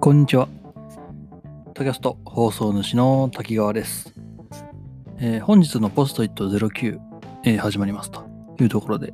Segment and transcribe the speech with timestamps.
[0.00, 0.48] こんにちは。
[1.74, 4.14] タキャスト放送主の滝川です。
[5.18, 6.98] えー本日のポストイット09、
[7.44, 8.24] えー始まりますと
[8.60, 9.12] いうところで、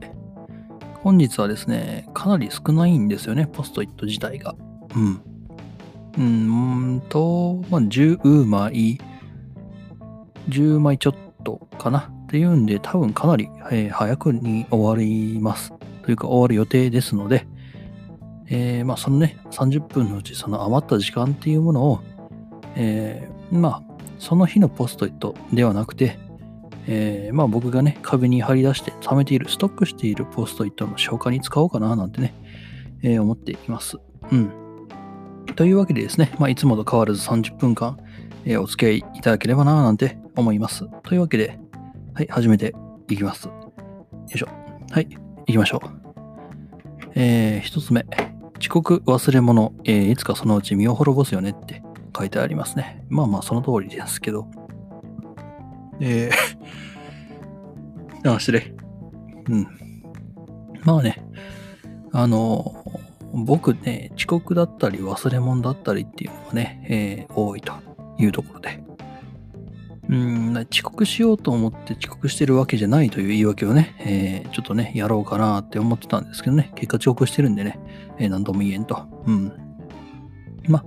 [1.03, 4.54] 本日はですね、かなり少ないんですよね、ポストイット自体が。
[4.94, 5.22] うん。
[6.17, 6.22] うー
[6.96, 8.98] んと、まあ、10枚、
[10.48, 11.14] 10枚ちょっ
[11.44, 15.72] とかなっていうんで、多分かなり、えー早くに終わります。
[16.02, 17.46] というか終わる予定ですので、
[18.48, 22.00] えーまあそのね、30分のうちその余った時間っていうものを、
[22.76, 26.18] えーまあその日のポストイットではなくて、
[26.86, 32.34] えーまあ僕がね、壁に貼り出して貯めている、ストックしているポストイットの消化に使おうかななんてね、
[33.02, 33.98] えー思っています。
[34.30, 34.50] うん。
[35.56, 37.98] というわけでですね、まあいつもと変わらず30分間、
[38.45, 40.84] えーお付き合いいただければななんて思います。
[41.02, 41.58] というわけで、
[42.14, 42.74] はい、始めて
[43.08, 43.48] いきます。
[43.48, 43.52] よ
[44.34, 44.48] いしょ。
[44.90, 47.10] はい、行きましょう。
[47.14, 48.04] えー、一つ目。
[48.64, 51.82] 遅刻忘れ物、えーいつかそのうち身を滅ぼすよねって
[52.16, 53.04] 書いてありますね。
[53.10, 54.48] まあまあその通りですけど。
[56.01, 58.74] えー、 あ、失礼。
[59.51, 59.66] うん。
[60.82, 61.23] まあね、
[62.10, 62.74] あの、
[63.35, 67.75] 僕ね、遅刻だったり忘れ物だったりっていうのがね、えー多いと
[68.17, 68.83] いうところで。
[70.09, 77.79] うん、遅刻しようと思って遅刻してるわけじゃないという言い訳をね、えーちょっとね、やろうかなって思ってたんですけどね、結果遅刻してるんでね、
[78.19, 79.07] えー何とも言えんと。
[79.27, 79.53] うん。
[80.69, 80.85] ま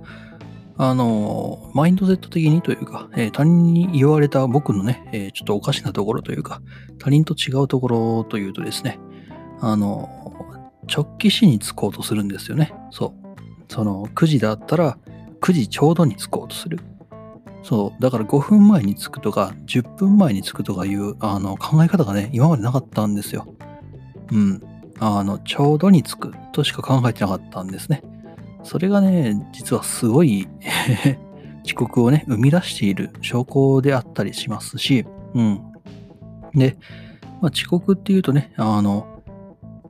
[0.76, 6.62] あ、のーマインドセット的にというか、えー他人に言われた僕のね、えーちょっとおかしなところというか、
[6.98, 9.00] 他人と違うところというとですね、
[9.60, 10.08] あの
[10.88, 12.72] 直帰しに着こうとするんですよね。
[12.90, 13.72] そう。
[13.72, 14.96] その9時だったら
[15.40, 16.78] 9時ちょうどに着こうとする。
[17.62, 18.02] そう。
[18.02, 23.54] だから5分前に着くとか、10分前に着くとかいうあの考え方がね、今までなかったんですよ。
[24.32, 24.62] うん。
[25.00, 28.02] あの、ちょうどに着くとしか考えてなかったんですね。
[28.64, 30.48] それがね、実はすごい
[31.64, 35.60] 遅刻をね、生み出している証拠であったりしますし、うん。
[36.54, 36.76] で、
[37.40, 39.06] まあ、遅刻っていうとね、あの、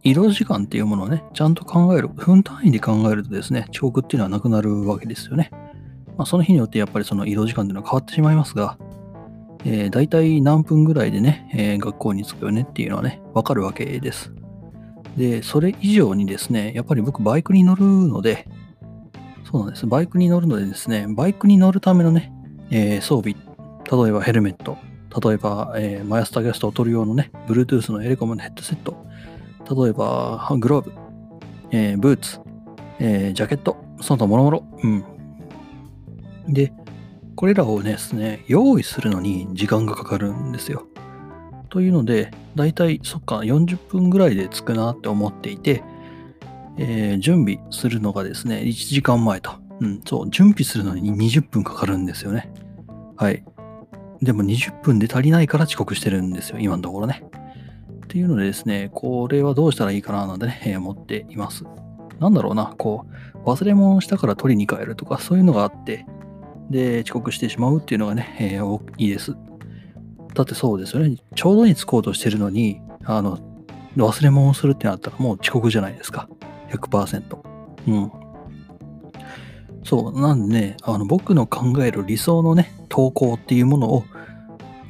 [0.02, 5.50] 移動時間っていうものをね、ちゃんと考える、分単位で考えるとですね、遅刻っていうのはなくなるわけですよね。
[6.18, 8.76] まあ、その日によってやっぱりその移動時間っていうのは変わってしまいますが、
[9.64, 14.32] えー、大体何分ぐらいでね、えー学校に着くよねっていうのはね、わかるわけです。
[15.16, 18.46] で、それ以上にですね、やっぱり僕バイクに乗るので、
[19.50, 19.86] そうなんです。
[19.86, 22.32] バイクに乗るのでですね、バイクに乗るためのね、
[22.70, 23.34] えー装備、
[24.04, 24.76] 例えばヘルメット、
[25.24, 29.06] 例えば、えーマヤスターゲストを取る用のね、Bluetooth のエレコムのヘッドセット、
[29.82, 30.92] 例えばグローブ、
[31.70, 32.40] えーブーツ、
[32.98, 35.04] えージャケット、その他もろもろ、うん。
[36.48, 36.72] で、
[37.36, 40.86] これらをですね、用意するのに時間がかかるんですよ。
[41.68, 45.82] というので、だいたい、そっか、40分ぐらいで着くなって思っていて、
[46.78, 49.52] えー準備するのがですね、1時間前と。
[49.80, 52.50] うん、そう、準備するのに20分かかるんですよね。
[53.16, 53.44] はい。
[54.22, 57.22] でも20分で足りないから遅刻してるんですよ、今のところね。
[58.04, 61.64] っていうのでですね、これはどうしたらいいかななんてね、思っています。
[62.18, 63.06] なんだろうな、こ
[63.44, 66.06] う、忘れ物したから取りに帰るとか、そういうのがあって、
[66.70, 69.36] で、遅刻してしまうっていうのがね、えー大きいです。
[70.34, 71.16] だってそうですよね。
[71.34, 73.38] ちょうどに着こうとしてるのに、あの、
[73.96, 76.28] 忘れ物をするってなったらもう遅刻じゃないですか。
[76.70, 77.38] 100%。
[77.88, 78.12] うん。
[79.84, 80.20] そう。
[80.20, 84.04] なんでね、あの、僕の考える理想のね、投稿っていうものを、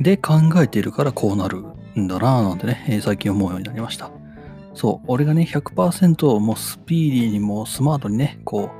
[0.00, 1.64] で考えているからこうなる
[1.98, 4.10] んだなぁなんてね、えー最近思うようになりました。
[4.74, 5.06] そう。
[5.08, 8.77] 俺がね、100%もうスピーディーにもうスマートにね、こう、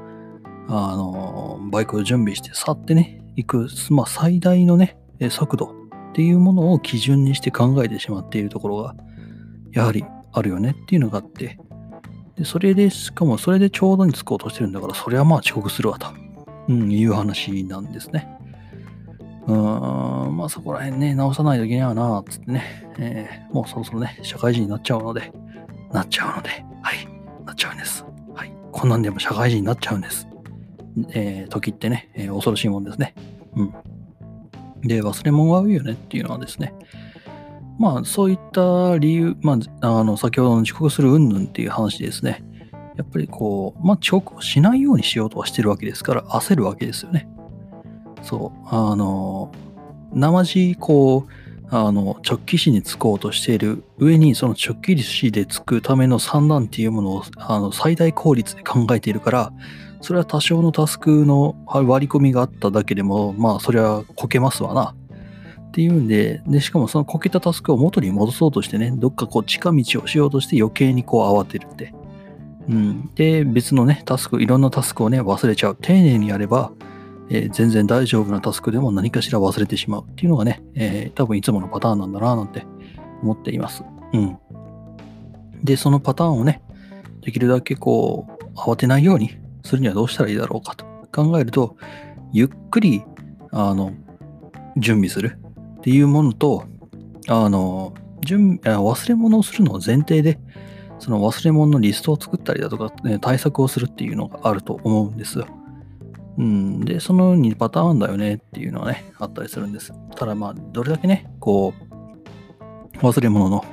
[0.68, 4.98] あの、バイクを準備して去ってね、行く、まあ、最大のね、
[5.30, 5.66] 速度
[6.10, 8.94] っていうものを基準にして考えてしまっているところが、
[9.72, 11.58] やはりあるよねっていうのがあって、
[12.36, 16.08] で、それで、しかもそれでちょうどに着こうとしてるんだから、それはまあ遅刻するわと、
[16.68, 18.28] うん、いう話なんですね。
[19.46, 25.32] うーん、まあそこら辺ね、直さないといけないな、つってね、えーもうそろそろね、社会人になっちゃうので、
[25.92, 26.50] なっちゃうので、
[26.82, 27.08] はい、
[27.44, 28.04] なっちゃうんです。
[28.34, 28.52] はい。
[28.70, 30.27] こんなんでも社会人になっちゃうんです。
[31.10, 33.14] えー時ってね、えー恐ろしいもんですね。
[33.54, 33.74] うん。
[34.82, 36.74] で、忘れ物が多いよねっていうのはですね、
[37.78, 42.44] まあそういった理由、まあ、あの、先ほどの遅刻する云々っていう話ですね。
[42.96, 47.28] やっぱりこう、まあ遅刻をしないようにしようとはしてるわけですから、焦るわけですよね。
[48.22, 49.52] そう、あの、
[50.12, 59.52] 生地、こう、あの、直帰しに着こうとしている上に、その直帰しで着くための算段っていうものを、あの、最大効率で考えているから、
[60.00, 64.94] それは多少のタスクの割り込みがあっただけでも、まあ、それはこけますわな。
[65.68, 71.92] っていうんで、で、しかもそのこけたタスクを元に戻そうとしてね、どっかこう近道をしようとして余計にこう慌てるって。
[72.68, 75.78] うん、で、別のね、タスク、いろんなタスクをね、忘れちゃう。
[75.80, 76.72] 丁寧にやれば、
[77.30, 82.66] えー、全然大丈夫なタスクでも何かしら忘れてしまうっていうのがね、えー、多分いつものパターンなんだななんて
[83.22, 83.84] 思っています。
[84.12, 84.38] うん。
[85.62, 86.62] で、そのパターンをね、
[87.20, 91.76] できるだけこう、慌てないようにするにはどうしたらいいだろうかと考えると、
[92.32, 93.04] ゆっくり、
[93.50, 93.92] あの、
[94.76, 95.38] 準備する
[95.78, 96.64] っていうものと、
[97.28, 97.94] あの、
[98.24, 100.38] 準忘れ物をするのを前提で、
[100.98, 105.40] その忘れ物のリストを作ったりだとか、ね、対策をするっていうのがあると思うんです。
[106.38, 106.80] うん。
[106.80, 109.92] で、その2パターンだよねっていうのはね、あったりするんです。
[110.16, 111.74] ただまあ、どれだけね、こ
[112.94, 113.64] う、忘れ物の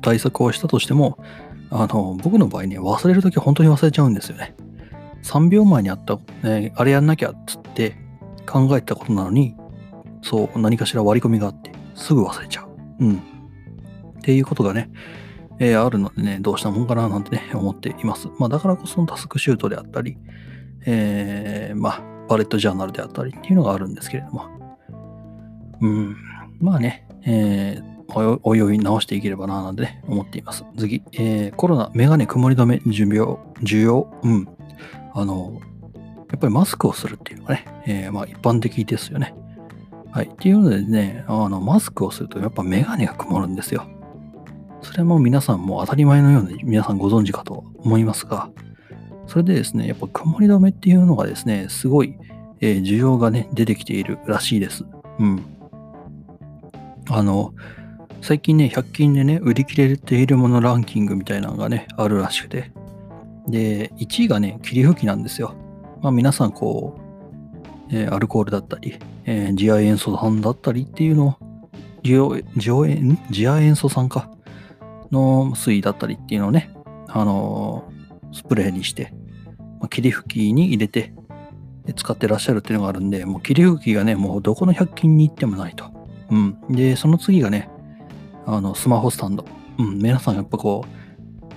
[0.00, 1.18] 対策をしたとしても、
[1.70, 4.54] あの、僕の場合ね、忘れるとき本当に忘れちゃうんですよね。
[5.24, 7.96] 3秒前にあった、ね、あれやんなきゃっつって
[8.46, 9.56] 考えたことなのに、
[10.22, 12.68] そう、何かしら割り込みがあって、すぐ忘れちゃう。
[13.00, 13.16] うん。
[13.16, 13.20] っ
[14.22, 14.90] ていうことがね、
[15.58, 18.28] えー、あるのでね、どうしたもんかななんてね、思っています。
[18.38, 20.16] まあ、だからこそのタスクシュートであったり、
[20.86, 24.46] えー、まあ、バレットジャーナルであったりっていうのがあるんですけれども、
[25.82, 26.16] うん、
[26.60, 30.64] まあね、えー、おいおい直していければななんて、ね、思っています。
[30.78, 34.48] 次、えー、コロナ、メガネ曇り止め、需要、需要、うん。
[35.12, 35.60] あの、
[36.30, 39.34] やっぱりマスクをするっていうのがね、えー、まあ一般的ですよね。
[40.10, 40.30] はい。
[40.32, 43.86] っていうのでね、あの、マスクをするとやっぱメガネが曇るんですよ。
[44.80, 48.48] それも皆さんも当たり前のように皆さんご存知かと思いますが、
[49.26, 52.16] それでですね、やっぱ曇り止めっていうのがですね、すごい、
[52.60, 54.84] えー、需要がね、出てきているらしいです。
[55.18, 55.42] うん。
[57.08, 57.54] あの、
[58.20, 62.72] 最近ね、100均でね、売り切れているものランキングみたいなのがね、あるらしくて。
[63.48, 65.54] で、1位がね、霧吹きなんですよ。
[66.02, 66.98] まあ皆さんこ
[67.90, 71.34] う、えー、アルコールだったり、えー、次亜塩素酸だったりっていうのを、
[72.02, 74.30] 次亜塩素酸か、
[75.12, 76.70] の水だったりっていうのをね、
[77.08, 78.01] あのー、
[78.32, 79.12] スプレーにして、
[79.80, 81.12] まあ、霧吹きに入れて
[81.96, 85.90] 使ってらっしゃるっていうのがあるんで、もう霧吹きがね、もうどこの100均に行ってもないと。
[86.30, 86.56] うん。
[86.70, 87.68] で、その次がね、
[88.46, 89.44] あの、スマホスタンド。
[89.78, 89.98] うん。
[89.98, 91.02] 皆さんやっぱこう、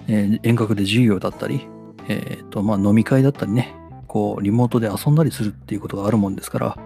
[0.07, 1.67] えー、遠隔で授業だったり、
[2.07, 3.73] えっ、ー、と、まあ、飲み会だったりね、
[4.07, 6.77] こう、リモートで遊んだりするっていうことがあるもんですから、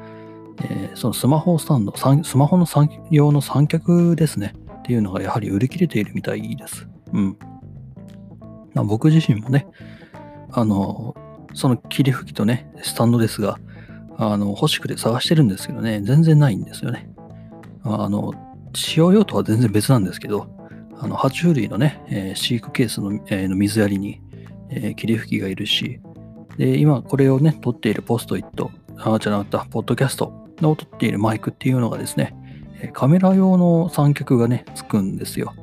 [0.62, 2.66] えー、そのスマホスタンド、スマホの
[3.12, 6.88] 用の三脚ですね、っていうのがやはり売り切れているみたいです。
[7.14, 7.38] うん。
[8.80, 9.68] まあ、僕自身もね、
[10.52, 11.16] あの、
[11.54, 13.60] その霧吹きとね、スタンドですが、
[14.18, 17.10] あの、欲しくて探してるんですけどね、全然ないんですよね。
[17.84, 18.34] あの、
[18.74, 20.48] 使用用途は全然別なんですけど、
[20.98, 24.22] あの、爬虫類のね、えー、飼育ケースの,、えー、の水やりに、
[24.70, 26.00] えー、霧吹きがいるし、
[26.58, 30.26] で、今これをね、撮っているポストイット、あ、じゃなかった、ポッドキャスト
[30.62, 32.36] を撮っているマイクっていうのがですね、
[32.94, 35.54] カメラ用の三脚がね、つくんですよ。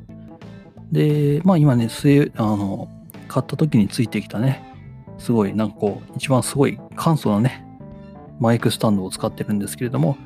[0.91, 1.87] で、まあ今ね、
[2.35, 2.89] あの、
[3.27, 4.63] 買った時についてきたね、
[5.17, 7.65] すごい、なんかこう、一番すごい簡素なね、
[8.39, 10.17] マイクスタンドを使ってるんですけれども、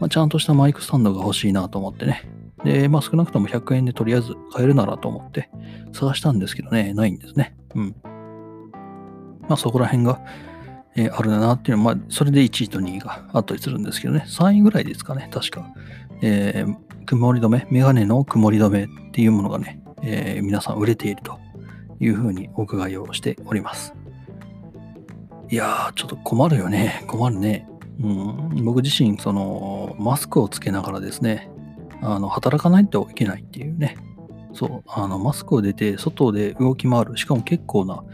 [0.00, 2.22] まあ、ちゃんとしたマイクスタンドが欲しいなと思ってね。
[2.64, 5.48] で、まあ少なくとも100円でとりあえず買えるならと思って
[5.92, 7.56] 探したんですけどね、ないんですね。
[7.74, 7.96] うん。
[9.42, 10.20] まあそこら辺が、
[10.96, 15.66] えー、あるなっていうのは、まあそれで1位と2位があったりするんですけどね、3位ぐらいですかね、確か。
[16.20, 21.38] えー、曇り止め、メガネの曇り止めっていうものがね、えー、皆さん売れていると
[22.00, 23.94] いうふうにお伺いをしております。
[25.50, 27.04] いやー、ちょっと困るよね。
[27.06, 27.66] 困るね。
[28.00, 31.50] うん、僕自身、その、マスクをつけながらですね、
[32.02, 33.96] あの、働かないといけないっていうね。
[34.52, 37.16] そう、あの、マスクを出て、外で動き回る。
[37.16, 38.04] しかも結構な、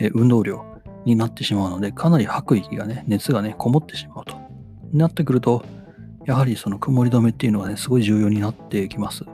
[0.00, 0.64] え運動量
[1.04, 4.36] になってしまうので、かなり吐く息がね、熱がね、こもってしまうと。
[4.92, 5.64] なってくると、
[6.26, 9.24] やはりその曇り止めっていうのはね、すごい重要になってきます。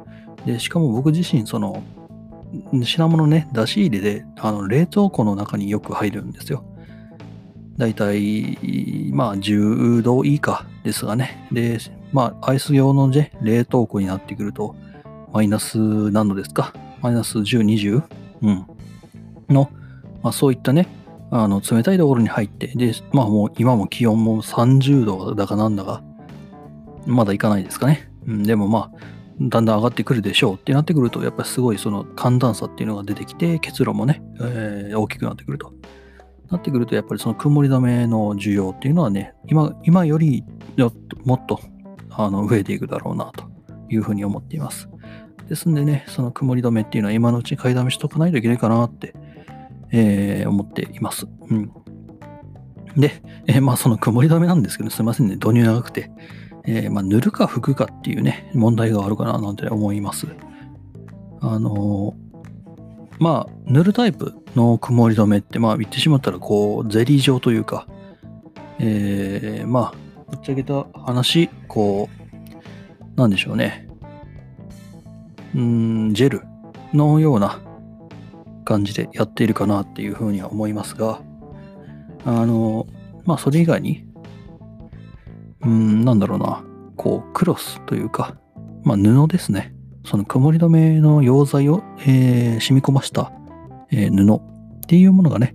[0.44, 1.82] で、しかも僕自身、その、
[2.84, 6.64] 品物ね、出し入れで、あの、冷凍庫の中によく入るんですよ。
[7.76, 11.48] だいたい、まあ、10度以下ですがね。
[11.52, 11.78] で、
[12.12, 14.74] まあ、アイス用のね、冷凍庫になってくると、
[15.32, 15.78] マイナス
[16.10, 16.74] 何度ですか？
[17.00, 18.02] マイナス10、20?
[18.42, 18.66] うん。
[19.48, 19.70] の、
[20.22, 20.88] まあ、そういったね、
[21.30, 26.02] あの、冷たいところに入って、で、まあもう今も気温も30度だかなんだか、
[27.06, 28.10] まだいかないですかね。
[28.26, 28.98] うん、でもまあ、
[29.40, 35.72] だんだん上がってくるでしょうってなってくると、やっぱりすごいその寒暖差っていうのが出てきて、結露もね、えー、大きくなってくると。
[36.50, 40.44] なってくると、やっぱりその曇り止めの需要っていうのはね、今今より
[41.24, 41.60] もっと
[42.10, 43.44] あの増えていくだろうなと
[43.88, 44.88] いうふうに思っています。
[45.48, 49.14] ですんでね、その曇り止めっていうのは今のうちに買いだめしとかないといけないかなって、
[49.90, 51.26] えー、思っています。
[51.48, 51.72] うん。
[52.96, 56.10] で、えー、まあその曇り止めなんですけど、すいませんね、導入長くて。
[56.64, 60.26] えー、まあ、塗るか拭くかっていうね、問題があるかななんて思います。
[61.40, 62.14] あの、
[63.18, 67.86] まあ、塗るタイプの曇り止めって、まあ言ってしまったらこう、ゼリー状というか、
[68.78, 69.94] えー、まあ、
[70.30, 72.08] ぶっちゃけた話、こ
[73.16, 73.88] う、なんでしょうね。
[75.54, 76.42] うん、ジェル
[76.94, 77.60] のような
[78.64, 81.20] 感じでやっているかなっていうふうには思いますが、
[82.24, 82.86] あの、
[83.24, 84.06] まあそれ以外に、
[85.70, 86.64] うん、なんだろうな、
[86.96, 88.36] こう、クロスというか、
[88.82, 89.72] まあ布ですね。
[90.04, 93.30] その曇り止めの溶剤を、えー、染み込ました、
[93.92, 95.54] えー、布っていうものがね、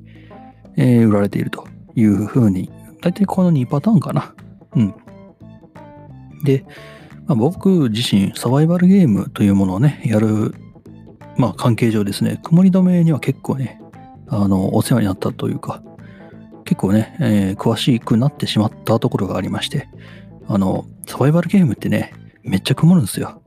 [0.77, 4.34] えー、売られているというふうに、大体この2パターンかな。
[4.75, 4.95] うん。
[6.45, 6.65] で、
[7.25, 10.55] まあ、僕自身サバイバルゲームというものをね、やる、
[11.38, 13.81] まあ関係上ですね、曇り止めには結構ね、
[14.27, 15.84] あの、お世話になったというか、
[16.65, 19.88] 結構ね、えー、詳しくなってしまったところがありまして、
[20.48, 22.12] あの、サバイバルゲームってね、
[22.43, 23.41] めっちゃ曇るんですよ。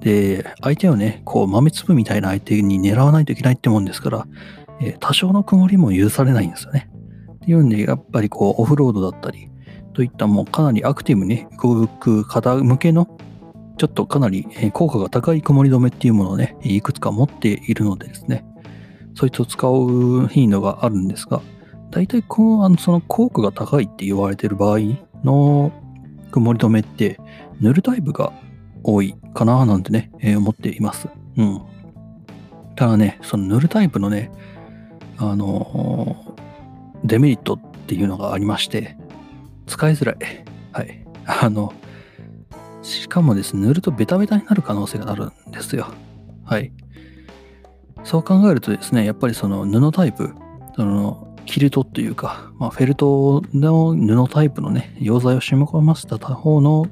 [0.00, 4.26] で、相手をね、こう豆粒みたいな相手に狙わないといけないってもんですから、
[4.80, 6.90] えー、多少の曇りも許されないんですよね。
[7.36, 9.50] っていうんで、やっぱりこう、オフロードだったり、
[9.92, 13.06] といったもうかなりアクティブに動く方向けの、
[13.78, 18.44] ちょっとかなり効果が高い曇り止めっていうものをね、いくつか持っているのでですね、
[19.14, 21.40] そいつを使う頻度があるんですが、
[21.94, 24.78] 大体こう、あの、その効果が高いって言われてる場合
[25.22, 25.70] の
[26.32, 27.20] 曇り止めって、
[27.60, 28.32] 塗るタイプが
[28.82, 31.08] 多いかななんてね、えー、思っています。
[31.36, 31.62] うん。
[32.74, 34.32] ただね、その塗るタイプのね、
[35.18, 38.96] あのー、デメリットっていうのがありまして、
[39.68, 40.16] 使いづらい。
[40.72, 41.06] はい。
[41.26, 41.72] あの、
[42.82, 45.86] しかもですね、塗るとベタベタになる可能性があるんですよ。
[46.44, 46.72] はい。
[48.02, 50.34] そう考えるとですね、やっぱりその布タイプ、
[50.74, 56.86] そのキルトっていうか、まあ、フェルトの布タイプのね、溶剤を染み込ませた方の、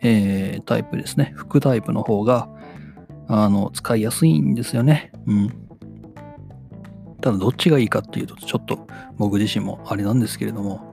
[0.00, 1.32] えー、タイプですね。
[1.36, 2.48] 服タイプの方が、
[3.28, 5.12] あの、使いやすいんですよね。
[5.26, 5.48] うん。
[7.20, 8.86] ただ、どっちがいいかっていうと、ちょっと
[9.16, 10.92] 僕自身もあれなんですけれども、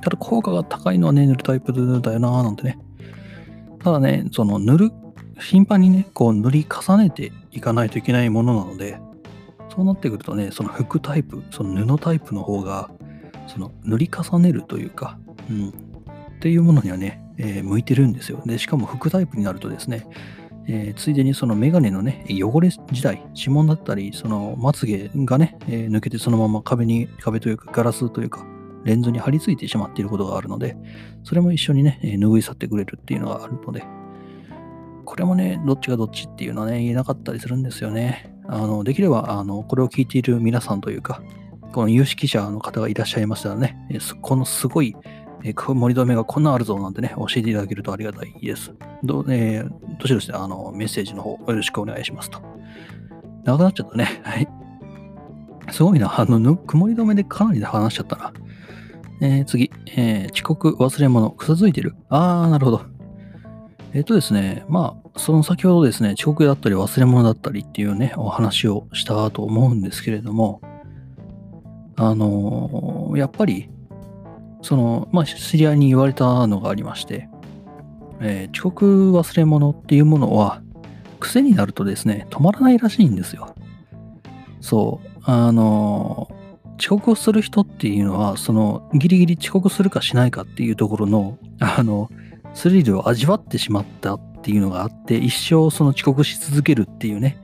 [0.00, 2.78] ただ効果が高いのはね、塗るタイプだよなーなんてね。
[3.82, 4.90] ただね、その塗る、
[5.40, 9.00] 頻繁にね、こう塗り重ねていかないといけないものなので、
[9.74, 12.90] そうなってくるとね、その服タイプ、その布タイプの方が、
[13.46, 15.18] その塗り重ねるというか、
[15.50, 15.72] うん、っ
[16.40, 18.40] ていうものにはね、えー、向いてるんですよ。
[18.46, 20.06] で、しかも服タイプになるとですね、
[20.66, 28.46] えー、ついでにそのメガネのね、汚れ自体、指紋だったり、そのまつげがね、えー、抜けてそのまま壁に、壁というかガラスというか、
[28.84, 30.76] レンズに貼り付いてしまっていることがあるので、
[31.24, 33.84] それも一緒にね、え拭い去ってくれるっていうのがあるので、
[35.04, 38.33] これもね、どっちがどっちっていうのはね、言えなかったりするんですよね。
[38.46, 41.22] あの、できれば、あの、これを聞いている皆さんというか、
[41.72, 43.76] この有識者の方がいらっしゃいましたらね、
[44.22, 44.96] このすごい、
[45.42, 48.72] え盛り止めがこんなあるぞなんてね、教えていただけるとありがたいです。
[49.02, 52.40] ど,、えー、どしどしあのメッセージの方よろしくお願いしますと。
[53.44, 54.20] 長くなっちゃったね。
[54.24, 54.48] はい。
[55.70, 56.18] すごいな。
[56.18, 58.32] あの、曇り止めでかなり話しちゃったな。
[59.20, 61.94] えー、次、えー、遅刻、忘れ物、癖づいてる。
[62.08, 62.82] あー、なるほど。
[63.92, 70.60] えっ、ー、とですね、まあ、その先ほどですね、遅刻だったり忘れ物だったりっていうね、お話をしたと思うんですけれども、
[71.96, 73.70] あのー、やっぱり、
[74.62, 77.28] その、まあ、知り合いに言われたのがありまして、
[78.20, 80.62] えー、遅刻忘れ物っていうものは、
[81.20, 83.54] 癖になるとですね、止まらないらしいんですよ。
[84.60, 85.08] そう。
[85.26, 86.28] あの
[86.78, 92.10] 遅刻をする人っていうのは、その、ギリギリ遅刻するかしないかっていうところの、あの、
[92.52, 97.38] スリルを味わってしまったっていうのがあって、一生その遅刻し続けるっていうね、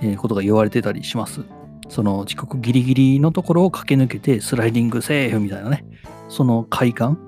[0.00, 1.40] えー、ことが言われてたりします。
[1.88, 5.84] その遅刻ギリギリのところを駆け抜けてスライディングセーフみたいなね、
[6.28, 7.18] その快感、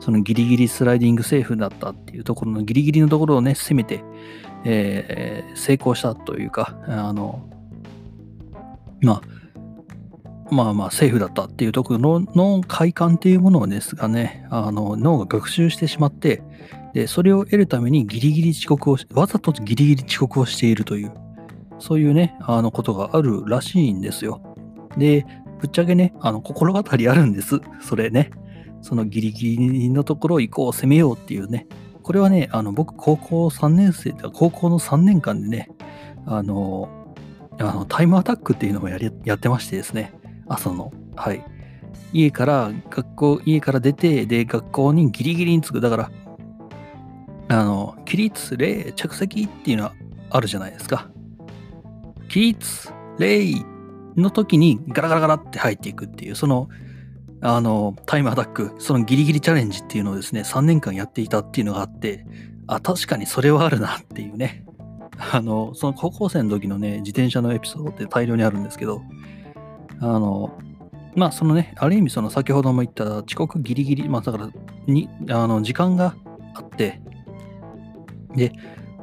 [0.00, 4.02] そのギリギリスライディングセーフだったっていうところのギリギリのところをね、攻めて、
[4.64, 7.48] えー、成功したというか、あの、
[9.02, 9.22] まあ、
[10.50, 16.42] まあまあセーフだったっていうところの快感っていうものをですがね、あの脳が学習してしまって、
[16.94, 21.12] で、それを得るためにギリギリ遅刻をわざとギリギリ遅刻をしているという、
[21.78, 24.42] そういうね、あのことがあるらしいんですよ。
[24.96, 25.26] で、
[25.60, 27.60] ぶっちゃけね、あの心当たりあるんです。
[27.80, 28.30] それね。
[28.82, 31.66] そのギリギリのところを行こう、攻めようっていうね。
[32.02, 35.70] これはね、あの僕、高校3年生、高校の3年間でね、
[36.26, 36.88] あの、
[37.58, 40.12] あのタイムアタックっていうのをやりやってましてですね。
[40.48, 40.92] 朝の。
[41.14, 41.44] はい。
[42.12, 45.80] 家から、学校、家から出て、で、学校にギリギリに着く。
[45.80, 46.10] だから、
[47.48, 49.94] あの、起立、礼、着席っていうのは
[50.30, 51.10] あるじゃないですか。
[52.28, 53.54] 起立、礼
[54.16, 56.68] の時にガラガラガラって入っていくっていう、その、
[57.40, 62.24] あの、タイムアタック、そのギリギリチャレンジっていうのをですね、3年間やっていたっていうのがあって、
[62.68, 64.64] あ、確かにそれはあるなっていうね。
[65.32, 69.02] あの、その高校生の時のね、自転車のエピソードって大量にあるんですけど、
[70.00, 70.56] あの、
[71.14, 74.48] まあそのね、ある意味その先ほども言った遅刻ギリギリ、まあだから
[74.86, 76.14] に、あの時間が
[76.54, 77.00] あって、
[78.34, 78.52] で、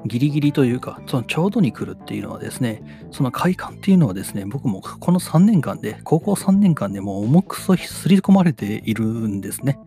[0.06, 2.82] ギリギリというか、そのちょうどに来るっていうのはですね、
[3.12, 9.78] その快感っていうのはですね、僕もこの3年間で、高校3年間でもう重くそすり込まれているんですね。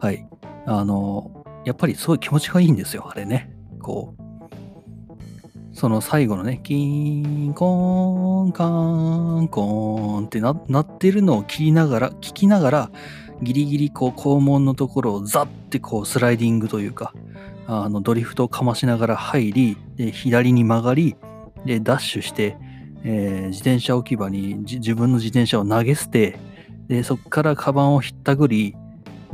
[0.00, 0.26] はい。
[0.66, 3.50] あの、やっぱりすごい気持ちがいいんですよ、あれね。
[3.80, 4.20] こう、
[5.72, 12.90] その最後のね、キーン、コーン、カーン、コーンってななってるのを聞きながら、聞きながら、
[13.42, 17.14] ギリギリこう肛門のところをザッてこうスライディングというか、
[17.72, 21.14] あのドリフトをかましながら入り、で左に曲がり、
[21.64, 22.56] でダッシュして、
[23.04, 26.36] えー、自転車置き場に自分の自転車を投げ捨て、
[26.88, 28.74] でそこからカバンをひったくり、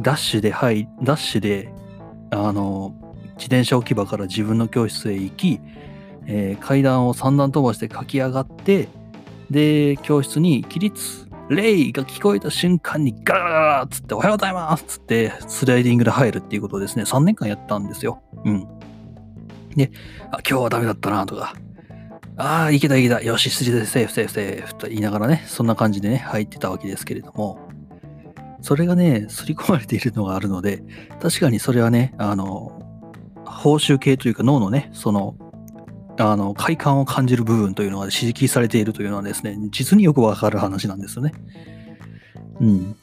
[0.00, 1.72] ダッシュで入、ダッシュで、
[2.30, 2.94] あの、
[3.36, 5.60] 自転車置き場から自分の教室へ行き、
[6.26, 8.88] えー、階段を3段飛ばして駆け上がって、
[9.50, 18.22] で、教室に起立、礼が聞こえた瞬間にガラガラっつっておはようございますっつってスライディングで入るっていうことをですね、3年間やったんですよ。
[18.44, 18.66] うん。
[19.76, 19.92] で、
[20.32, 21.54] あ、今日はダメだったなとか、
[22.36, 27.60] ああ、いけたいけた、よし、筋でセーフセーフセーフと言いながらね、そんな感じでね、入ってたわけですけれども、
[28.60, 30.82] それがね、刷り込まれているのがあるので、
[31.20, 32.82] 確かにそれはね、あの、
[33.44, 35.36] 報酬系というか脳のね、その
[36.18, 41.32] あの、快感を感じる部分というのが刺激されているというのはですね、実によくわかる話なんですよね。
[42.60, 42.96] うん。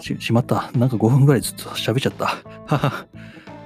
[0.00, 0.70] し、しまった。
[0.76, 2.26] なんか5分ぐらいずっと喋っちゃった。
[2.66, 3.06] はは。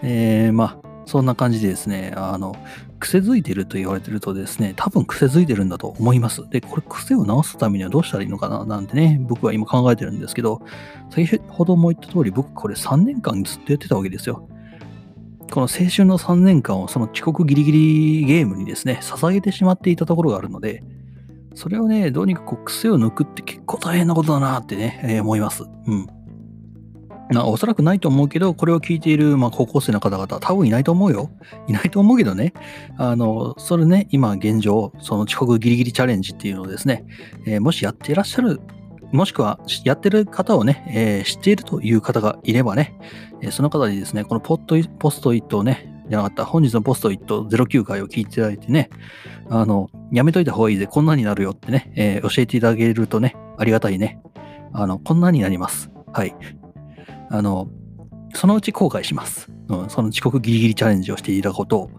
[0.03, 2.57] えー、まあ、そんな感じでですね、あの、
[2.99, 6.49] 癖づいてると言われてるとですね、多分癖づいてるんだと思います。
[6.49, 10.63] で、これ癖を直すためにはどうしたらいいのかななんてね、僕は今考えてるんですけど、
[11.11, 14.49] 先ほども言った通り、僕これ3年間ずっとやってたわけですよ。
[15.53, 20.83] この青春の3年間をその遅刻ギリギリゲームにですね、捧げてしまっていたところがあるので、
[21.55, 25.65] それをね、どうにかこう癖を抜くって結構大変なことだなってね、えー、思います。
[25.87, 26.07] うん。
[27.31, 31.31] まあ、おそらくないと思うけど、これを聞いている、まあ、高校生の方々、多分いないと思うよ。
[31.69, 32.55] いないと思うけどね。
[32.97, 37.05] あの、それね、今現状、その遅刻ギリギリチャレンジっていうのをですね、
[37.47, 38.61] えー、もしやっていらっしゃる
[39.13, 42.99] もしくはやってる方をね、えー、知っているという方がいればね、
[43.43, 48.91] えー、その方にですね、このポットポストイットをね、じゃなかった、本日のポストイット09回を聞いていただいてね、
[49.49, 54.21] あの、やめといた方がいいぜ、こんなになるよってね、えー、教えていただけるとね、ありがたいね。
[54.73, 55.91] あの、こんなになります。
[56.13, 56.35] はい。
[57.31, 57.69] あの、
[58.35, 59.51] そのうち後悔します。
[59.69, 61.91] うん、その遅刻ギリギリチャレンジをしていたことを。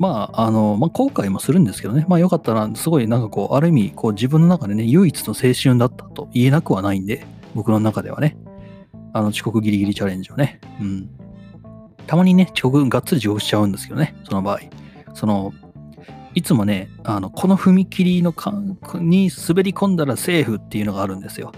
[0.00, 2.06] まあ、あの、まあ、後悔もするんですけどね。
[2.08, 8.38] まあ、よかったら、すごいなんかこう、ある意味、こう、自分の中でね、唯一の青春だったと言えなくはないんで、僕の中ではね。
[9.12, 10.58] あの、遅刻ギリギリチャレンジをね。
[10.80, 11.10] うん。
[12.06, 14.60] たまにね、遅刻、がっつり遅刻しちゃうんですけどね、その場合。
[15.12, 15.52] その、
[16.34, 18.54] いつもね、あの、この踏切のか
[18.94, 21.52] に滑り込んだらセーフっていうのがあるんですよ。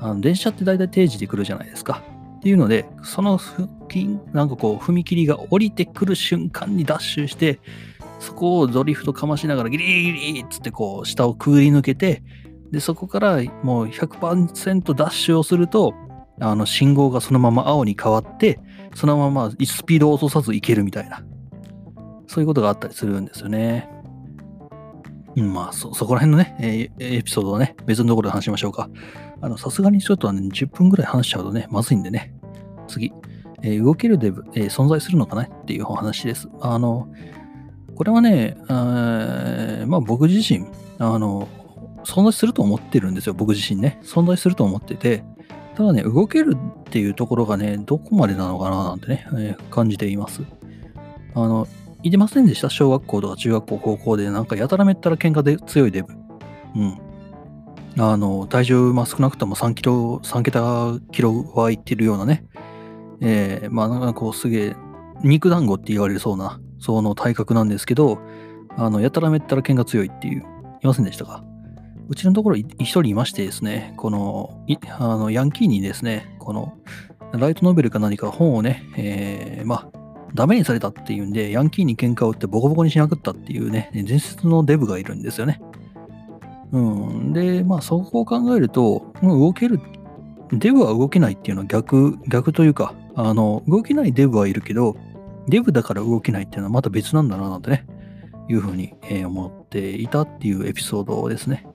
[0.00, 2.02] あの電車って大体定時で来るじゃないですか。
[2.38, 3.38] っていうので、その
[4.32, 7.60] なんかこう、踏切が降りてくる瞬間にダッシュして、
[8.18, 12.22] そこをドリフトかましながらギリギリっつってこう、下をくぐり抜けて、
[12.70, 15.94] で、そこからもう100%ダッシュをすると、
[16.40, 18.60] あの、信号がそのまま青に変わって、
[18.94, 21.24] そのままスピードを落とさず行けるみたいな、
[22.26, 23.88] そういうことがあったりするんですよね。
[25.36, 26.56] うん、まあそ、そこら辺のね、
[26.98, 28.88] えー、エピソードはね、別のところで話しましょうか。
[29.40, 32.34] あの、さすがにちょっとね、10分ぐらい話しちゃうとね、まずいんでね。
[32.88, 33.12] 次。
[33.62, 36.48] えー、動けるデブ、えー、存在するのかなっていうお話です。
[36.60, 37.08] あの、
[37.94, 40.66] これはね、あまあ僕自身、
[40.98, 41.48] あの、
[42.04, 44.00] 存在すると思ってるんですよ、僕自身ね。
[44.02, 45.24] 存在すると思ってて、
[45.76, 50.42] ただね、動けるっていうところがね、どこまでなのかななんてね、えー、感じています。
[51.34, 51.66] あの、
[52.02, 52.70] いてませんでした？
[52.70, 56.14] 小学校とか中学校、高校で、なんかやたらめったら喧嘩で強いデブ。
[56.76, 56.98] うん。
[57.98, 62.44] あの、体重、まあ、少なくとも3キロ、3桁キロはいってるようなね。
[63.20, 64.76] えー、まあ、なんかこう、すげえ、
[65.22, 68.18] 肉団子って言われるそうな、その体格なんですけど、
[68.76, 70.44] あの、やたらめったら喧嘩強いっていう、
[70.82, 71.44] いませんでしたか？
[72.08, 74.64] うちのところ一人いましてですね、この、
[74.98, 76.72] あのヤンキーにですね、この、
[77.32, 80.00] ライトノベルか何か本をね、えー、まあ、
[80.34, 85.60] ダメにされたっていうんで、ヤンキーに喧嘩を打ってボコボコにしなくったっていうね、伝説のデブがいるんですよね。
[86.72, 87.32] うん。
[87.32, 89.80] で、まあそこを考えると、動ける、
[90.52, 94.96] デブは動けないっていうのは逆、逆というか、あの、動けないデブはいるけど、
[95.48, 97.86] デブだから動けないっていうのはまた別なんだななんてね、
[98.48, 101.66] いうふうに、え思っていたっていうエピソードですね。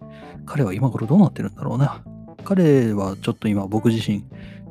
[0.46, 2.04] 彼は今頃どうなってるんだろうな。
[2.44, 4.24] 彼はちょっと今僕自身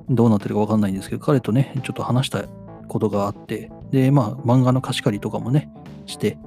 [0.08, 2.44] どうなってるかわかんないんですけど、彼とね、ちょっと話した
[2.88, 5.70] ことがあって、で、まあ、漫画の貸し借りとかもね、
[6.06, 6.38] して、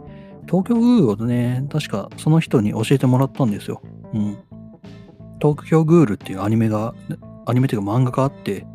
[0.47, 3.81] 東京グールをね、確かその人に教えてもらったんですよ。
[4.13, 4.37] うん。
[5.41, 6.93] 東京グールっていうアニメが、
[7.47, 8.65] アニメというか漫画があって、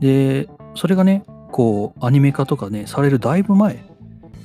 [0.00, 3.84] で、それがね、こう、アニメ化とかね、されるだいぶ前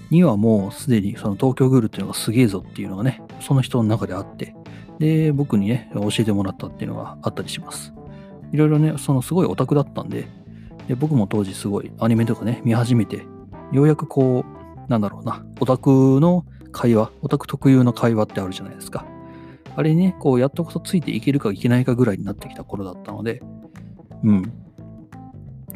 [0.10, 4.56] にはもうすでにその東京グールっていうのがすげえぞっていうのがね、その人の中であって、
[5.00, 7.94] で、僕にね、教えてもらったっていうのがあったりします。
[8.52, 10.28] いろいろね、そのすごいオタクだったんで、
[10.88, 13.26] で僕も当時すごいアニメとかね、見始めて、
[13.72, 14.46] ようやくこ
[14.88, 19.06] う、なんだろうな、オタクの会話、オタク特有の会話ってあるじゃないですか。
[19.76, 23.42] あれにね、こう、やっとこそついていけるかいけないかぐらいになってきた頃だったので、
[24.26, 24.54] うん。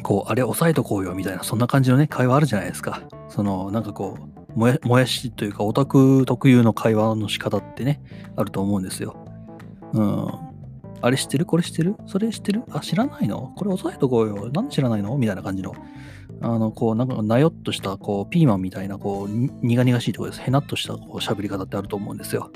[0.02, 3.02] こう、あれ押さえとこうよみたいな、そんな感じのね、会話あるじゃないですか。
[3.28, 4.18] その、なんかこ
[4.54, 8.02] う、もやもやしというか、オタク特有の会話の仕方ってね、
[8.34, 9.24] あると思うんですよ。
[9.92, 10.28] うん。
[11.02, 11.46] あれ知ってる？
[11.46, 11.94] これ知ってる？
[12.06, 12.62] それ知ってる？
[12.70, 13.52] あ、知らないの？
[13.56, 14.50] これ押さえとこうよ。
[14.50, 15.16] なんで知らないの？
[15.16, 15.74] みたいな感じの。
[16.42, 20.42] あの、こう、なんか、なよっとした、こう、ピーマンみたいな、こう、苦々しいところです。
[20.42, 22.50] へなっとした、こう、喋り方ってあると思うんですよ。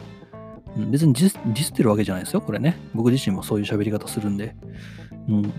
[0.90, 2.78] 別にディスってるわけじゃないですよ、これね。
[2.94, 4.56] 僕自身もそういう喋り方するんで。
[5.28, 5.54] うん。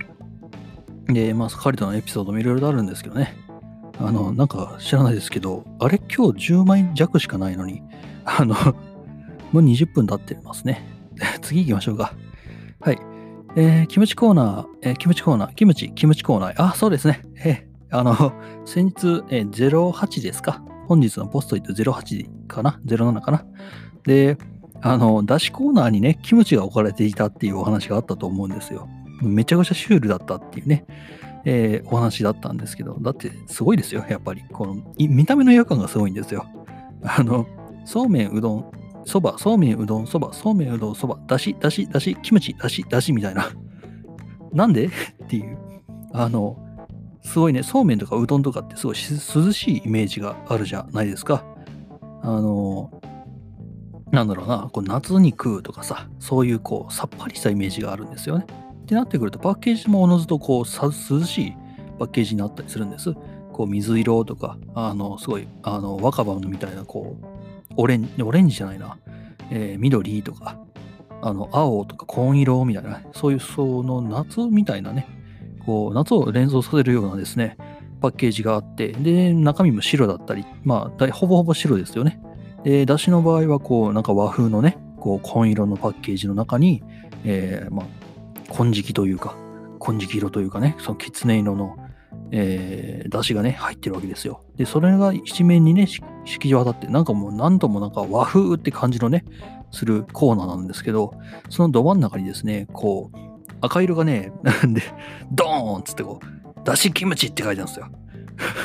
[1.08, 3.36] で、まあ、彼とのエピソードもいろいろとあるんですけどね。
[4.00, 7.82] あの、なんか知らないですけど、あれ今日10枚弱しかないのに、
[8.26, 8.56] あの、
[9.52, 10.86] もう20分経ってますね。
[11.42, 12.14] 次行きましょうか。
[12.82, 13.00] はい。
[13.56, 16.54] えー、キムチコーナー、えー、キムチコーナー、キムチ、キムチコーナー。
[16.58, 17.22] あ、そうですね。
[17.38, 18.34] えー、あの、
[18.66, 20.62] 先日、えー、08ですか。
[20.88, 23.46] 本日のポストイット08かな ?07 かな？
[24.04, 24.38] で、
[24.82, 28.88] あの、出しコーナーにね、キムチが置かれていたっていうお話があったと思うんですよ。
[29.22, 30.86] めちゃくちゃシュールだったっていうね、
[31.46, 34.44] えー、お話だったんですけど、だってすごいですよ、やっぱり。
[34.52, 36.46] この見た目の違和感がすごいんですよ。
[37.04, 37.46] あの、
[37.86, 38.72] そうめん、うどん、
[39.06, 43.50] そば、そうめん、うどん、そば、そうめん、うどん、そば、だし、だし、だし、キムチ、だし、だしみたいな。
[44.54, 44.88] なんで？
[44.88, 44.90] っ
[45.28, 45.58] ていう。
[46.14, 46.58] あの、
[47.22, 51.44] すごいね、そうめんとかうどんとかってすごい涼しいイメージがあるじゃないですか。
[52.22, 53.02] あの、
[54.12, 58.46] なんだろうな、こう夏に食うとかさ、そういうこうさっぱりしたイメージがあるんですよね。
[58.86, 60.92] ってなってくると、パッケージもおのずとこう涼
[61.26, 61.54] しい
[62.00, 63.14] パッケージになったりするんです。
[63.52, 67.26] こう水色とか、あの、すごい、あの、若葉のみたいな、こう、
[67.78, 68.98] オレンジ、オレンジじゃないな、
[69.50, 70.58] えー、緑とか、
[71.22, 75.08] あの、青とか紺色みたいな、そういう、その夏みたいなね、
[75.66, 77.58] こう、夏を連想させるようなですね、
[78.02, 82.22] パッケージがあって、で、中身も白だったり、まあ、ほぼほぼ白ですよね。
[82.64, 86.84] で、だしの場合は、こう、なんか和風のね、こう、紺色のパッケージの中に、
[87.24, 87.86] えー、まあ、
[88.56, 89.36] 金色というか、
[89.80, 91.78] 金色色というかね、そのきつね色の、
[92.32, 94.42] えー、出汁がね、入ってるわけですよ。
[94.56, 99.26] で、それが一面にね、敷地渡って、なんかもう何ともなんか和風って感じのね、
[99.72, 101.14] するコーナーなんですけど、
[101.50, 103.18] そのど真ん中にですね、こう、
[103.62, 104.82] 赤色がね、な んで、
[105.32, 107.88] ドーンっつってこう、だしキムチって書いてあるんですよ。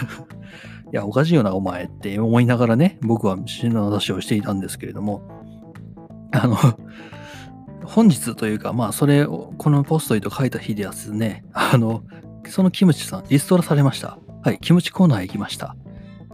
[0.92, 5.22] いや、おかしいよな、お前って思いながらね、僕は死の話をしていたんですけれども、
[6.32, 6.56] あの、
[7.84, 12.02] 本日というか、まあ、それを、このポストイと書いた日ではですね、 あの、
[12.48, 14.18] そのキムチさん、リストラされました。
[14.42, 15.76] はい、キムチコーナーへ行きました。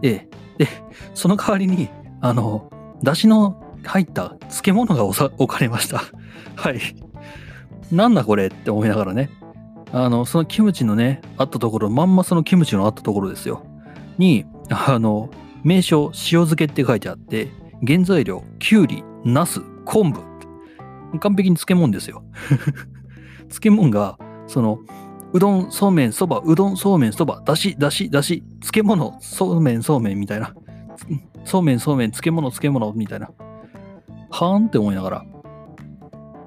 [0.01, 0.63] ええ。
[0.65, 0.67] で、
[1.13, 1.89] その代わりに、
[2.21, 2.69] あの、
[3.03, 6.03] だしの入った漬物が置かれました。
[6.55, 6.79] はい。
[7.91, 9.29] なんだこれって思いながらね。
[9.91, 13.63] あの、そのキムチのね、あったところ、まんまそのキムチのあったところですよ。
[14.17, 15.29] に、あの、
[15.63, 17.51] 名称、塩漬けって書いてあって、
[17.85, 20.21] 原材料、きゅうり、ナス、昆布。
[21.19, 22.23] 完璧に漬物ですよ。
[23.49, 24.17] 漬物が、
[24.47, 24.79] その、
[25.33, 30.53] うどん、そうめん、そば、うどん、そうめん、そば、だし、だし、だし、漬物、そうめん、そうめんみたいな。
[31.45, 33.29] そうめん、そうめん、漬物、漬物みたいな。
[34.29, 35.25] はーんって思いながら。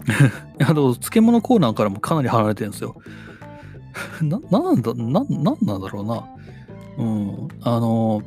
[0.66, 2.96] あの、漬物コーナーからもかなり離れてるんですよ。
[4.22, 6.24] な、なんだ、な、なんなんだろうな。
[6.98, 7.48] うん。
[7.62, 8.22] あの、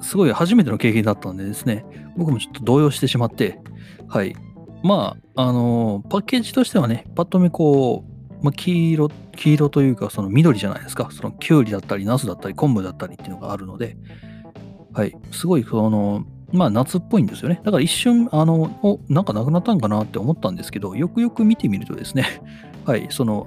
[0.00, 1.84] すごい初めての経験だったんでですね、
[2.16, 3.60] 僕もちょっと動揺してしまって、
[4.08, 4.34] はい。
[4.82, 11.10] まあ、あの、パッケージとしてはね、パッと見こう、まあ、黄色、黄色というか、その緑じゃないですか。
[11.10, 13.96] そのきゅうりだったり、ナスだったり、昆布だったりっていうのがあるので、
[14.92, 15.14] はい。
[15.30, 17.60] すごい、その、まあ夏っぽいんですよね。
[17.62, 22.24] だから一瞬、あの、お、なんかなくなったんかなって思ったんですけど、よくよく見てみるとですね、
[22.84, 23.46] はい、その、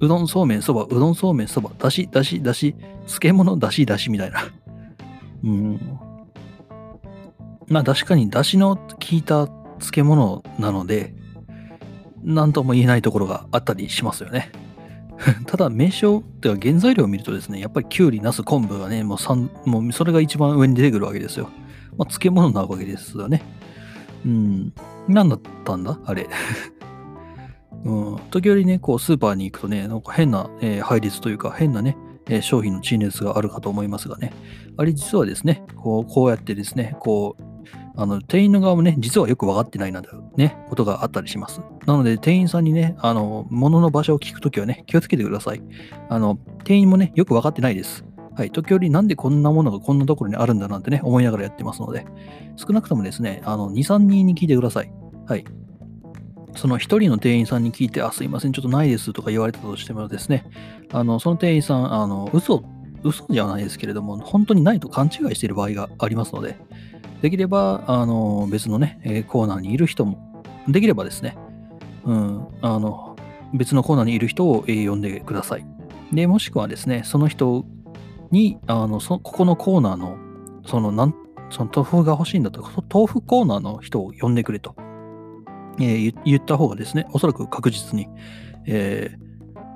[0.00, 2.74] うどんそうめんそば、うどんそうめんそば、だし、だし、だし、
[3.06, 4.40] 漬物、だし、だしみたいな。
[5.44, 5.80] うん。
[7.68, 8.82] まあ確かにだしの効
[9.12, 9.46] いた
[9.78, 11.14] 漬物なので、
[12.22, 14.50] なんとも言えないところがあったりしますよね。
[15.46, 21.48] ただ、名称っていうか原材料を見るとですね、やっぱりきゅうり、なす、昆布がね、もうもうそれが一番上に出てくるわけですよ。
[21.96, 23.42] まあ、漬物なわけですよね。
[24.26, 24.72] うん。
[25.06, 25.98] 何だったんだ？
[26.04, 26.28] あれ。
[27.84, 28.16] うん。
[28.30, 34.32] 時折ね、こう、スーパーに行くとね、なんか変な、えー、配列というか、変なね、え、商品の陳列があるかと思いますがね。
[34.76, 37.42] あれ実はですね、こう、こうやってですね、こう、
[37.96, 41.60] あの、店員の側もね、実はよく分かってないなとね、ことがあったりします。
[41.86, 45.62] なので、店員さんにね、あの、物の場所を聞くときはね、気をつけてください。
[46.08, 48.04] あの、店員もね、よく分かってないです。
[48.36, 48.50] はい。
[48.50, 52.04] 時折、なんでこんなものがこんなところにあるんだなんてね、思いながらやってますので、
[52.56, 54.92] 少なくともですね、あの、2、3人に聞いてください。
[55.26, 55.44] はい。
[56.56, 60.46] その1人の店員さんに聞いて、あ、すいません、ちょっとないですとか言われたとしてもですね、
[60.92, 62.64] あの、その店員さん、あの、嘘、
[63.04, 66.56] 嘘じゃないですけれども、本当にないと勘違いしている場合がありますので、
[67.22, 71.36] できれば、あの、別のね、えコーナーにいる人も、できればですね、
[72.04, 73.16] うん、あの、
[73.54, 75.66] 別のコーナーにいる人を、え呼んでください。
[76.12, 77.64] で、もしくはですね、その人
[78.30, 80.18] に、あの、そここのコーナーの、
[80.66, 81.14] その、なん、
[81.50, 84.74] その豆腐が欲しいんだと、豆腐コーナーの人を呼んでくれと、
[85.80, 88.08] えー、言った方がですね、おそらく確実に、
[88.66, 89.24] えー、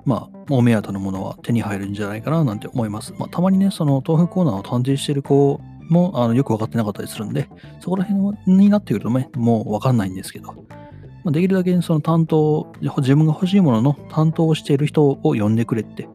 [0.05, 3.12] まあ、お目当てのものは手に入るんじゃないかななんて思います。
[3.18, 7.48] まあ、たまにね、その豆腐コーナーを探偵してる子もあのよく分かってなかったりするんで、
[7.81, 16.09] そこら辺になってくるとね、もう分かんないんですけど、まあ、できるだけその担当、自分が欲しいものの担当をしている人を呼んでくれって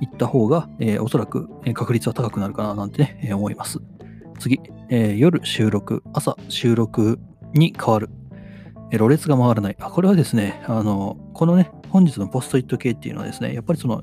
[0.00, 3.78] 言った方が、えー、おそらく確率は高くなるかななんてね、えー、思います。
[4.38, 7.18] 次、えー、夜収録、朝収録
[7.52, 8.10] に変わる。
[8.92, 9.76] えろれつが回らない。
[9.78, 14.02] あ、これはですね、あの、このね、本日のポストイット系っていうのはですね、やっぱりその、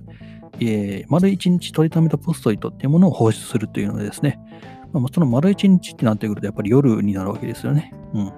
[0.60, 4.40] えー、丸一日取りためたポストイットっていうものを放出するというのでですね、
[4.94, 7.94] まあ、その丸一日ってなってくると、やっぱり夜になるわけですよね。
[8.14, 8.32] うん。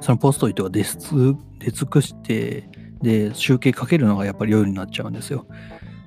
[0.00, 2.68] そのポストイットが出尽くして、
[3.02, 5.46] で、集計かけるのがやっぱり夜になっちゃうんですよ。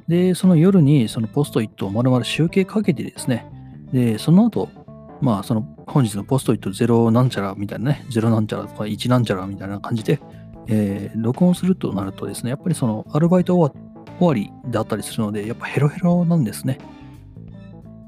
[0.07, 3.47] で、その夜にそのポストイットを丸々集計かけてですね、
[3.91, 4.69] で、その後、
[5.21, 10.19] まあ、その本日のポストイット0なんちゃらみたいなね、0なんちゃらとか1なんちゃらみたいな感じで、
[10.67, 13.73] えー、録音するとなるとですね、やっぱりそのアルバイト終
[14.19, 16.77] わりだったりするので、やっぱヘロヘロなんですね。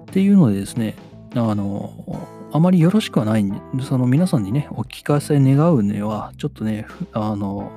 [0.04, 0.96] っていうのでですね、
[1.36, 7.72] あの、あまりよろしくはないんで、その皆さんにね、お聞かせ願うには、ちょっとね、あの、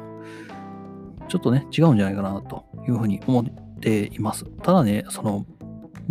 [1.28, 3.44] ちょっとね、違うんじゃないかなというふうに思っ
[3.80, 4.44] ています。
[4.62, 5.46] ただね、その、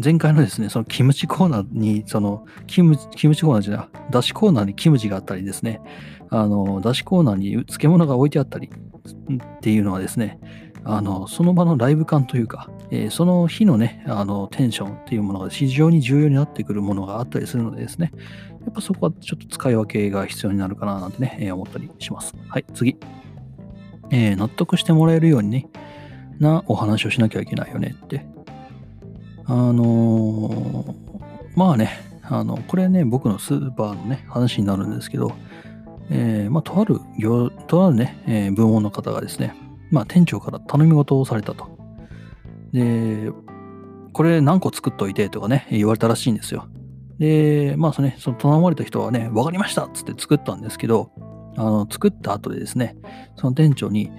[0.03, 5.81] 前回のですね、そのキムチコーナーに、その、キムキムチコーナーじゃない、だしコーナーにキムチがあったりですね、
[6.29, 10.39] あの、だしコーナーに漬物が置いてあったりっていうのはですね、
[10.83, 18.11] あの、その場のライブ感というか、えー、その日のね、あの、テンションっていうものが非常に重要になってくるものがあったりするのでですね、
[18.65, 22.35] やっぱそこはちょっと使い分けが必要になるかななんてね、えー、思ったりします。
[22.47, 22.97] はい、次。
[24.09, 25.67] えー、納得してもらえるようにね、
[26.39, 28.25] なお話をしなきゃいけないよねって。
[29.45, 30.95] あの、
[31.55, 31.91] まあね、
[32.23, 35.33] あの、これね、僕のスーパーのね、話になるんですけど、
[36.09, 39.55] え、まあ、とある業、とあるね、え、部門の方がですね、
[39.91, 41.77] まあ、店長から頼み事をされたと。
[42.73, 43.31] で、
[44.13, 46.67] これ何個作っといてとかね、言われたらしいんですよ。
[47.19, 51.11] で、まあそのね、その頼まれた人はね、わかりましたっつって作ったんですけど、
[51.57, 52.95] あの、作った後でですね、
[53.35, 54.09] その店長に、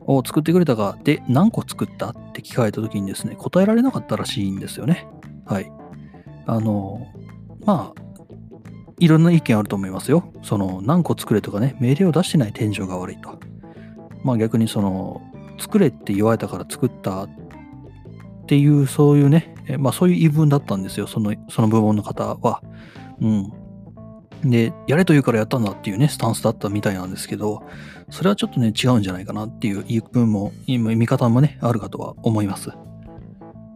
[0.00, 2.10] お、作ってくれたか、で、何個作った？
[2.10, 5.06] って聞かれた時にですね、答えられなかったらしいんですよね。
[5.46, 5.70] はい。
[6.46, 7.06] あの、
[7.64, 8.00] まあ、
[8.98, 10.32] いろんな意見あると思いますよ。
[10.42, 11.40] その、何個作れ？
[11.40, 13.38] とかね、命令を出してない店長が悪いと。
[14.24, 15.22] まあ逆にその、
[15.58, 17.30] 作れって言われたから作ったっ
[18.46, 22.62] ていう、そういうね、まあそういう言い分だったんですよ、その、その部門の方は。
[23.20, 23.52] うん。
[24.44, 27.62] で、やれと言うからやったんだっていうね、スタンスだったみたいなんですけど、
[28.10, 32.70] それはちょっとね、違うんじゃないかなっていう言い分も、見方もね、あるかとは思います。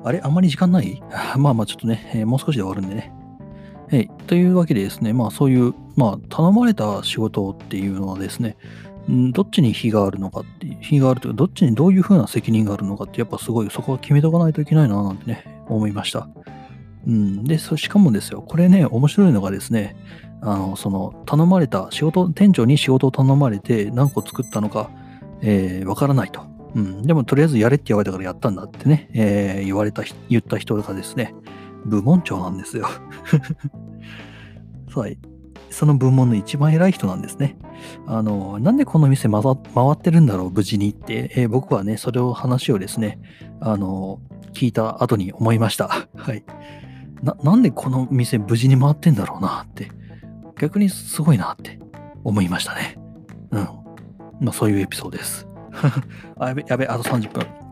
[0.06, 1.02] あれあんまり時間ない？
[1.38, 3.12] まあまあちょっとね、えー、もう少しで終わるんでね。
[3.90, 4.10] はい。
[4.26, 8.56] というわけでですね、まあそういう、まあ頼まれた仕事っていうのはですね、
[9.08, 16.28] どっちに非があるのかって、非があるというか、どっちにどういうふうな責任があるのかって、やっぱすごいそこは決めとかないといけないな、なんてね、思いました。
[17.06, 17.44] うん。
[17.44, 19.96] で、しかもですよ、これね、面白いのがですね、
[20.40, 24.90] あの、その、頼まれた、仕事、店長に仕事を頼まれて何個作ったのか、
[25.42, 26.42] えー、わからないと。
[26.74, 27.02] うん。
[27.02, 31.34] でも、とりあえずやれって言われたからやったんだってね、えー、言われた、言った人がですね、
[31.84, 32.86] 部門長なんですよ。
[34.94, 35.18] はい。
[35.74, 37.56] その部門の一番偉い人なんですね。
[38.06, 43.18] あの、なんでこの店回ってるんだろう、無事にって、えー、僕はね、それを話をですね、
[43.60, 44.20] あの、
[44.52, 45.88] 聞いた後に思いました。
[46.16, 46.44] はい。
[47.22, 49.90] な、なんでこの店無事に回ってんだろうなって、
[50.60, 51.80] 逆にすごいなって
[52.22, 52.96] 思いましたね。
[53.50, 53.68] うん。
[54.40, 55.48] まあそういうエピソードです。
[56.38, 57.63] あ、やべ、やべ、あと30分。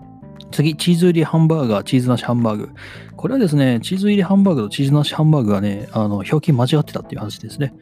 [0.52, 2.70] 次、チーズ入りハンバーガー、チーズなしハンバーグ。
[3.16, 7.74] これはですね、チーズ入りハンバーグとチーズなしハンバーグがね、あの、表記間違ってたっていう話ですね。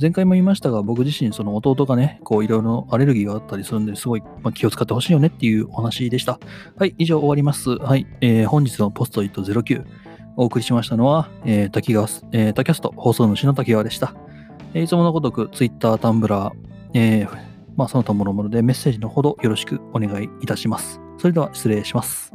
[0.00, 6.38] 前回も言いましたが、僕自身、その弟がね、こう、いろいろアレルギーがあったりするんで、すごい、まあ、気を使ってほしいよねっていうお話でした。
[6.76, 7.70] はい、以上終わります。
[7.70, 9.84] はい、えー、本日のポストイット09。
[10.36, 14.14] お送りしましたのは、えー、滝川、えー、タキャスト放送主の滝川でした。
[14.74, 16.52] えーいつものごとく Twitter、Tumblr、
[16.94, 21.00] えーまあ、その他もろもろでメッセージのほどよろしくお願いいたします。
[21.18, 22.32] それでは失礼します。